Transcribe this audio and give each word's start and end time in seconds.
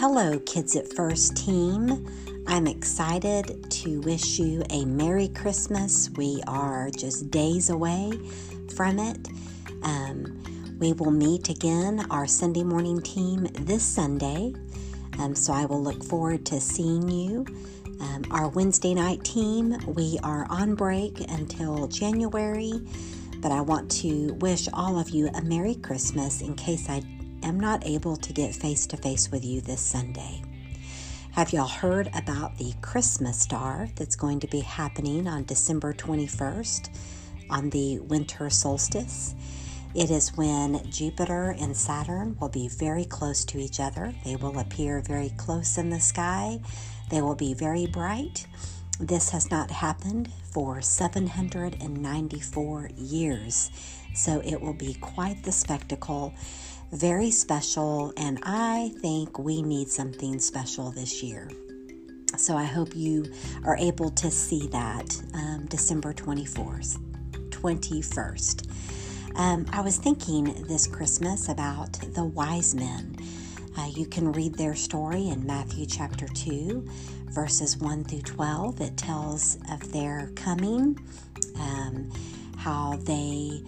Hello, 0.00 0.38
Kids 0.38 0.76
at 0.76 0.92
First 0.92 1.36
team. 1.36 2.06
I'm 2.46 2.68
excited 2.68 3.68
to 3.68 4.00
wish 4.02 4.38
you 4.38 4.62
a 4.70 4.84
Merry 4.84 5.26
Christmas. 5.26 6.08
We 6.16 6.40
are 6.46 6.88
just 6.90 7.32
days 7.32 7.68
away 7.68 8.12
from 8.76 9.00
it. 9.00 9.28
Um, 9.82 10.76
we 10.78 10.92
will 10.92 11.10
meet 11.10 11.48
again, 11.48 12.06
our 12.12 12.28
Sunday 12.28 12.62
morning 12.62 13.02
team, 13.02 13.48
this 13.54 13.82
Sunday. 13.82 14.54
Um, 15.18 15.34
so 15.34 15.52
I 15.52 15.64
will 15.64 15.82
look 15.82 16.04
forward 16.04 16.46
to 16.46 16.60
seeing 16.60 17.08
you. 17.08 17.44
Um, 18.00 18.22
our 18.30 18.50
Wednesday 18.50 18.94
night 18.94 19.24
team, 19.24 19.76
we 19.96 20.16
are 20.22 20.46
on 20.48 20.76
break 20.76 21.18
until 21.28 21.88
January, 21.88 22.72
but 23.38 23.50
I 23.50 23.62
want 23.62 23.90
to 24.02 24.34
wish 24.34 24.68
all 24.72 24.96
of 24.96 25.10
you 25.10 25.28
a 25.34 25.42
Merry 25.42 25.74
Christmas 25.74 26.40
in 26.40 26.54
case 26.54 26.88
I 26.88 27.02
am 27.42 27.58
not 27.58 27.86
able 27.86 28.16
to 28.16 28.32
get 28.32 28.54
face 28.54 28.86
to 28.88 28.96
face 28.96 29.30
with 29.30 29.44
you 29.44 29.60
this 29.60 29.80
Sunday. 29.80 30.42
Have 31.32 31.52
y'all 31.52 31.68
heard 31.68 32.10
about 32.14 32.58
the 32.58 32.74
Christmas 32.82 33.40
star 33.40 33.88
that's 33.94 34.16
going 34.16 34.40
to 34.40 34.48
be 34.48 34.60
happening 34.60 35.28
on 35.28 35.44
December 35.44 35.92
21st 35.92 36.88
on 37.50 37.70
the 37.70 38.00
winter 38.00 38.50
solstice? 38.50 39.34
It 39.94 40.10
is 40.10 40.36
when 40.36 40.90
Jupiter 40.90 41.54
and 41.58 41.76
Saturn 41.76 42.36
will 42.40 42.48
be 42.48 42.68
very 42.68 43.04
close 43.04 43.44
to 43.46 43.58
each 43.58 43.80
other. 43.80 44.14
They 44.24 44.36
will 44.36 44.58
appear 44.58 45.00
very 45.00 45.32
close 45.36 45.78
in 45.78 45.90
the 45.90 46.00
sky. 46.00 46.60
They 47.10 47.22
will 47.22 47.34
be 47.34 47.54
very 47.54 47.86
bright. 47.86 48.46
This 49.00 49.30
has 49.30 49.50
not 49.50 49.70
happened 49.70 50.30
for 50.52 50.82
794 50.82 52.90
years, 52.96 53.70
so 54.14 54.42
it 54.44 54.60
will 54.60 54.74
be 54.74 54.94
quite 54.94 55.44
the 55.44 55.52
spectacle 55.52 56.34
very 56.92 57.30
special, 57.30 58.12
and 58.16 58.38
I 58.42 58.92
think 59.00 59.38
we 59.38 59.62
need 59.62 59.88
something 59.88 60.38
special 60.38 60.90
this 60.90 61.22
year. 61.22 61.50
So 62.36 62.56
I 62.56 62.64
hope 62.64 62.94
you 62.94 63.26
are 63.64 63.76
able 63.76 64.10
to 64.10 64.30
see 64.30 64.68
that 64.68 65.20
um, 65.34 65.66
December 65.66 66.12
24th, 66.12 66.98
21st. 67.50 68.68
Um, 69.36 69.66
I 69.72 69.80
was 69.80 69.98
thinking 69.98 70.64
this 70.66 70.86
Christmas 70.86 71.48
about 71.48 71.92
the 72.14 72.24
wise 72.24 72.74
men. 72.74 73.16
Uh, 73.76 73.86
you 73.94 74.06
can 74.06 74.32
read 74.32 74.54
their 74.54 74.74
story 74.74 75.28
in 75.28 75.46
Matthew 75.46 75.86
chapter 75.86 76.26
2, 76.26 76.84
verses 77.26 77.76
1 77.76 78.04
through 78.04 78.22
12. 78.22 78.80
It 78.80 78.96
tells 78.96 79.58
of 79.70 79.92
their 79.92 80.30
coming, 80.34 80.98
um, 81.56 82.10
how 82.56 82.96
they 83.02 83.62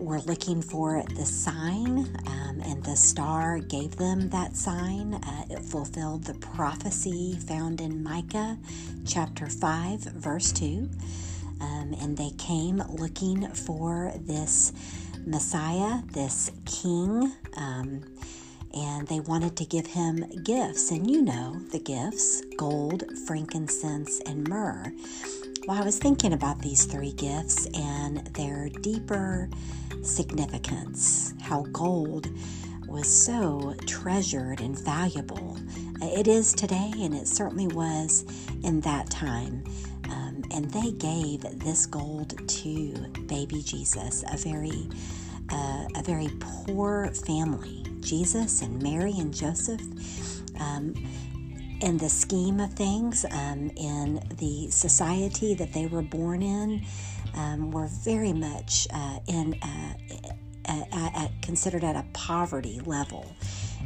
were 0.00 0.20
looking 0.20 0.62
for 0.62 1.02
the 1.16 1.24
sign, 1.24 2.18
um, 2.26 2.60
and 2.64 2.82
the 2.82 2.96
star 2.96 3.58
gave 3.58 3.96
them 3.96 4.30
that 4.30 4.56
sign. 4.56 5.14
Uh, 5.14 5.44
it 5.50 5.60
fulfilled 5.60 6.24
the 6.24 6.34
prophecy 6.34 7.38
found 7.46 7.80
in 7.80 8.02
Micah 8.02 8.58
chapter 9.06 9.46
5, 9.46 10.00
verse 10.00 10.52
2. 10.52 10.88
Um, 11.60 11.94
and 12.00 12.16
they 12.16 12.30
came 12.38 12.82
looking 12.88 13.46
for 13.48 14.12
this 14.16 14.72
Messiah, 15.26 16.00
this 16.12 16.50
king, 16.64 17.32
um, 17.56 18.02
and 18.72 19.06
they 19.08 19.20
wanted 19.20 19.56
to 19.56 19.64
give 19.66 19.86
him 19.86 20.24
gifts. 20.42 20.90
And 20.90 21.10
you 21.10 21.20
know 21.22 21.60
the 21.70 21.78
gifts 21.78 22.42
gold, 22.56 23.04
frankincense, 23.26 24.20
and 24.20 24.48
myrrh. 24.48 24.92
Well, 25.66 25.80
I 25.80 25.84
was 25.84 25.98
thinking 25.98 26.32
about 26.32 26.60
these 26.60 26.86
three 26.86 27.12
gifts 27.12 27.66
and 27.74 28.26
their 28.28 28.70
deeper 28.70 29.48
significance, 30.02 31.34
how 31.42 31.62
gold 31.72 32.28
was 32.88 33.06
so 33.06 33.74
treasured 33.86 34.60
and 34.60 34.76
valuable. 34.78 35.58
It 36.00 36.26
is 36.28 36.54
today, 36.54 36.90
and 37.00 37.14
it 37.14 37.28
certainly 37.28 37.66
was 37.68 38.24
in 38.64 38.80
that 38.80 39.10
time. 39.10 39.62
Um, 40.10 40.42
and 40.50 40.70
they 40.70 40.92
gave 40.92 41.42
this 41.60 41.86
gold 41.86 42.48
to 42.48 42.94
baby 43.26 43.62
Jesus, 43.62 44.24
a 44.32 44.38
very, 44.38 44.88
uh, 45.50 45.84
a 45.94 46.02
very 46.02 46.30
poor 46.40 47.12
family. 47.26 47.84
Jesus 48.00 48.62
and 48.62 48.82
Mary 48.82 49.14
and 49.18 49.32
Joseph. 49.32 49.82
Um, 50.58 50.94
in 51.80 51.98
the 51.98 52.08
scheme 52.08 52.60
of 52.60 52.72
things, 52.74 53.24
um, 53.30 53.70
in 53.76 54.22
the 54.38 54.70
society 54.70 55.54
that 55.54 55.72
they 55.72 55.86
were 55.86 56.02
born 56.02 56.42
in, 56.42 56.84
um, 57.34 57.70
were 57.70 57.88
very 57.88 58.32
much 58.32 58.86
uh, 58.92 59.18
in 59.26 59.54
uh, 59.62 59.94
considered 61.42 61.84
at 61.84 61.96
a 61.96 62.04
poverty 62.12 62.80
level. 62.84 63.34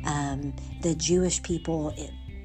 Um, 0.05 0.55
the 0.83 0.95
Jewish 0.95 1.43
people, 1.43 1.95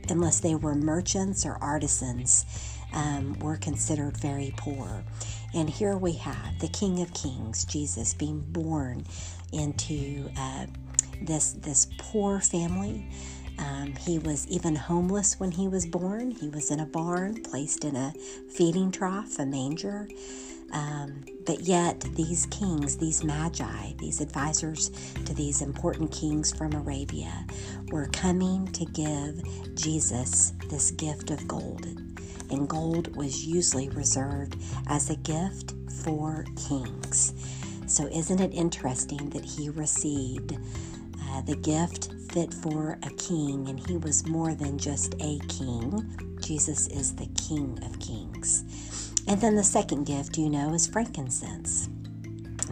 unless 0.10 0.40
they 0.40 0.56
were 0.56 0.76
merchants 0.76 1.46
or 1.46 1.58
artisans, 1.62 2.46
um, 2.94 3.38
were 3.40 3.58
considered 3.58 4.18
very 4.18 4.54
poor. 4.58 5.04
And 5.54 5.70
here 5.70 5.98
we 5.98 6.14
have 6.14 6.60
the 6.60 6.68
King 6.70 7.02
of 7.02 7.14
Kings, 7.14 7.66
Jesus, 7.66 8.14
being 8.14 8.40
born 8.40 9.06
into 9.52 10.30
uh, 10.38 10.68
this 11.22 11.54
this 11.54 11.88
poor 11.98 12.40
family. 12.40 13.10
Um, 13.60 13.94
he 13.96 14.20
was 14.20 14.48
even 14.48 14.76
homeless 14.76 15.40
when 15.40 15.52
he 15.52 15.68
was 15.68 15.86
born. 15.86 16.32
He 16.32 16.50
was 16.50 16.72
in 16.72 16.80
a 16.80 16.86
barn, 16.86 17.44
placed 17.44 17.84
in 17.84 17.96
a 17.96 18.14
feeding 18.50 18.92
trough, 18.92 19.38
a 19.38 19.46
manger. 19.46 20.08
Um, 20.72 21.26
but 21.46 21.62
yet, 21.62 22.00
these 22.16 22.46
kings, 22.48 22.98
these 22.98 23.24
magi, 23.24 23.94
these 23.98 24.22
advisors 24.22 24.90
to 25.26 25.34
these 25.34 25.62
important 25.62 26.12
kings 26.12 26.56
from 26.56 26.74
Arabia, 26.74 27.46
were 27.92 28.08
coming 28.08 28.68
to 28.68 28.86
give 28.86 29.42
Jesus 29.76 30.54
this 30.70 30.92
gift 30.92 31.32
of 31.32 31.48
gold. 31.48 31.86
And 32.52 32.68
gold 32.68 33.16
was 33.16 33.46
usually 33.46 33.90
reserved 33.90 34.58
as 34.88 35.10
a 35.10 35.16
gift 35.18 35.74
for 36.04 36.46
kings. 36.68 37.34
So, 37.88 38.08
isn't 38.08 38.40
it 38.40 38.54
interesting 38.54 39.30
that 39.32 39.44
he 39.44 39.70
received 39.70 40.54
uh, 40.54 41.42
the 41.42 41.56
gift 41.56 42.10
fit 42.32 42.54
for 42.54 42.98
a 43.04 43.10
king, 43.12 43.68
and 43.70 43.80
he 43.88 43.98
was 43.98 44.28
more 44.28 44.56
than 44.56 44.78
just 44.78 45.16
a 45.16 45.40
king. 45.48 46.38
Jesus 46.42 46.88
is 46.88 47.16
the 47.16 47.28
King 47.28 47.78
of 47.84 48.00
Kings. 48.00 48.64
And 49.28 49.40
then 49.42 49.56
the 49.56 49.64
second 49.64 50.06
gift, 50.06 50.38
you 50.38 50.50
know, 50.50 50.74
is 50.74 50.88
frankincense. 50.88 51.90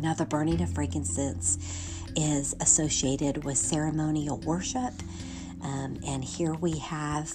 Now, 0.01 0.13
the 0.13 0.25
burning 0.25 0.61
of 0.61 0.73
frankincense 0.73 1.57
is 2.15 2.55
associated 2.59 3.43
with 3.43 3.57
ceremonial 3.57 4.37
worship. 4.39 4.93
Um, 5.61 5.97
and 6.05 6.23
here 6.23 6.53
we 6.53 6.77
have 6.79 7.33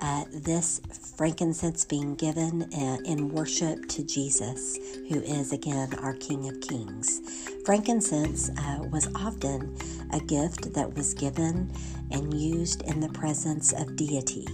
uh, 0.00 0.24
this 0.32 0.80
frankincense 1.16 1.84
being 1.84 2.14
given 2.14 2.62
uh, 2.74 2.98
in 3.04 3.28
worship 3.30 3.88
to 3.88 4.04
Jesus, 4.04 4.76
who 5.08 5.20
is 5.20 5.52
again 5.52 5.94
our 5.94 6.14
King 6.14 6.48
of 6.48 6.60
Kings. 6.60 7.20
Frankincense 7.64 8.50
uh, 8.50 8.84
was 8.90 9.08
often 9.14 9.76
a 10.14 10.20
gift 10.20 10.72
that 10.74 10.94
was 10.94 11.12
given 11.12 11.70
and 12.10 12.32
used 12.32 12.82
in 12.82 13.00
the 13.00 13.08
presence 13.10 13.72
of 13.72 13.96
deity. 13.96 14.46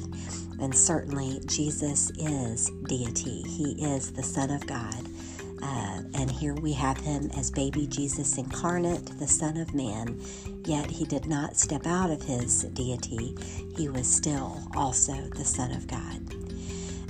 And 0.58 0.74
certainly, 0.74 1.40
Jesus 1.46 2.10
is 2.18 2.70
deity. 2.88 3.42
He 3.42 3.72
is 3.84 4.12
the 4.12 4.22
Son 4.22 4.50
of 4.50 4.66
God. 4.66 5.06
Uh, 5.62 6.02
and 6.14 6.30
here 6.30 6.54
we 6.54 6.72
have 6.72 6.98
him 6.98 7.30
as 7.36 7.50
baby 7.50 7.86
Jesus 7.86 8.38
incarnate, 8.38 9.18
the 9.18 9.28
Son 9.28 9.58
of 9.58 9.74
Man. 9.74 10.18
Yet 10.64 10.90
he 10.90 11.04
did 11.04 11.26
not 11.26 11.56
step 11.56 11.86
out 11.86 12.10
of 12.10 12.22
his 12.22 12.64
deity, 12.64 13.36
he 13.76 13.88
was 13.88 14.06
still 14.06 14.62
also 14.74 15.14
the 15.36 15.44
Son 15.44 15.70
of 15.72 15.86
God. 15.86 16.34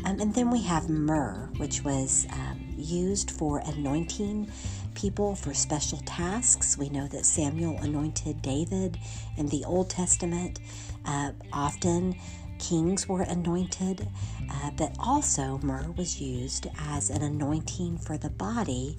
Um, 0.05 0.19
and 0.19 0.35
then 0.35 0.51
we 0.51 0.63
have 0.63 0.89
myrrh, 0.89 1.49
which 1.59 1.85
was 1.85 2.27
um, 2.33 2.61
used 2.77 3.31
for 3.31 3.59
anointing 3.67 4.51
people 4.95 5.35
for 5.35 5.55
special 5.55 5.99
tasks. 6.05 6.77
We 6.77 6.89
know 6.89 7.07
that 7.09 7.25
Samuel 7.27 7.79
anointed 7.79 8.43
David 8.43 8.99
in 9.37 9.49
the 9.49 9.65
Old 9.65 9.91
Testament. 9.91 10.61
Uh, 11.05 11.33
often 11.53 12.17
kings 12.59 13.09
were 13.09 13.23
anointed, 13.23 14.07
uh, 14.51 14.71
but 14.77 14.95
also 14.99 15.59
myrrh 15.63 15.93
was 15.97 16.21
used 16.21 16.67
as 16.79 17.11
an 17.11 17.23
anointing 17.23 17.99
for 17.99 18.19
the 18.19 18.31
body 18.31 18.97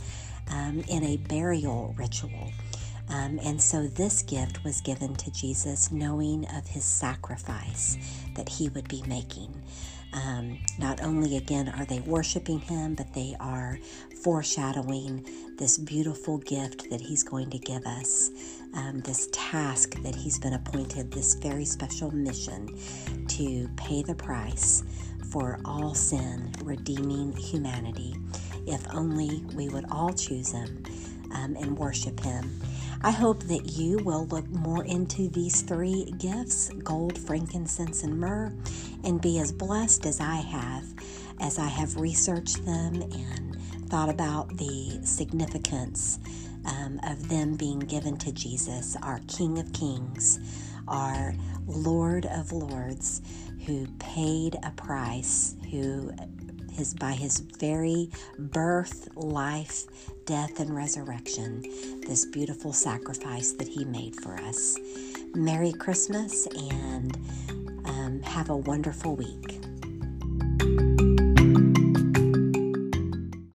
um, 0.50 0.84
in 0.88 1.04
a 1.04 1.18
burial 1.18 1.94
ritual. 1.98 2.52
Um, 3.10 3.40
and 3.44 3.62
so 3.62 3.88
this 3.88 4.22
gift 4.22 4.64
was 4.64 4.82
given 4.82 5.16
to 5.16 5.32
Jesus, 5.32 5.92
knowing 5.92 6.46
of 6.56 6.68
his 6.68 6.86
sacrifice 6.86 7.98
that 8.36 8.48
he 8.48 8.70
would 8.70 8.88
be 8.88 9.04
making. 9.08 9.54
Um, 10.14 10.60
not 10.78 11.02
only 11.02 11.38
again 11.38 11.70
are 11.70 11.86
they 11.86 12.00
worshiping 12.02 12.60
him, 12.60 12.96
but 12.96 13.14
they 13.14 13.36
are 13.40 13.80
foreshadowing 14.24 15.26
this 15.58 15.78
beautiful 15.78 16.38
gift 16.40 16.90
that 16.90 17.02
he's 17.02 17.24
going 17.24 17.50
to 17.52 17.58
give 17.60 17.86
us, 17.86 18.30
um, 18.74 19.02
this 19.02 19.30
task 19.32 19.96
that 20.04 20.16
he's 20.16 20.38
been 20.38 20.54
appointed, 20.54 21.12
this 21.12 21.36
very 21.36 21.66
special 21.66 22.12
mission 22.12 22.78
to 23.28 23.70
pay 23.78 24.04
the 24.04 24.16
price 24.16 24.84
for 25.32 25.60
all 25.64 25.94
sin, 25.94 26.52
redeeming 26.64 27.36
humanity. 27.36 28.16
If 28.68 28.86
only 28.94 29.44
we 29.56 29.70
would 29.70 29.86
all 29.92 30.14
choose 30.14 30.52
him 30.52 30.84
um, 31.34 31.56
and 31.56 31.78
worship 31.78 32.20
him. 32.20 32.60
I 33.04 33.10
hope 33.10 33.42
that 33.44 33.72
you 33.72 33.98
will 34.00 34.28
look 34.28 34.48
more 34.50 34.84
into 34.86 35.28
these 35.30 35.62
three 35.64 36.14
gifts 36.20 36.70
gold, 36.84 37.18
frankincense, 37.18 38.04
and 38.04 38.20
myrrh 38.20 38.54
and 39.04 39.22
be 39.22 39.40
as 39.40 39.52
blessed 39.52 40.06
as 40.06 40.20
I 40.20 40.36
have 40.36 40.86
as 41.42 41.58
I 41.58 41.68
have 41.68 42.00
researched 42.00 42.64
them 42.66 43.02
and 43.02 43.60
thought 43.90 44.10
about 44.10 44.56
the 44.58 45.00
significance 45.04 46.20
um, 46.66 47.00
of 47.04 47.28
them 47.28 47.56
being 47.56 47.80
given 47.80 48.16
to 48.18 48.32
Jesus, 48.32 48.96
our 49.02 49.20
King 49.28 49.58
of 49.58 49.74
Kings, 49.74 50.40
our 50.88 51.34
Lord 51.66 52.28
of 52.28 52.52
Lords, 52.52 53.22
who 53.66 53.88
paid 54.00 54.58
a 54.64 54.72
price, 54.72 55.56
who 55.72 56.12
his 56.72 56.94
by 56.94 57.12
his 57.12 57.40
very 57.40 58.10
birth, 58.38 59.10
life, 59.16 59.84
death, 60.26 60.60
and 60.60 60.74
resurrection, 60.76 61.62
this 62.08 62.26
beautiful 62.26 62.72
sacrifice 62.72 63.52
that 63.54 63.68
he 63.68 63.84
made 63.84 64.16
for 64.22 64.36
us. 64.36 64.78
Merry 65.34 65.74
Christmas 65.74 66.48
and 66.48 67.18
um, 67.92 68.22
have 68.22 68.50
a 68.50 68.56
wonderful 68.56 69.16
week. 69.16 69.61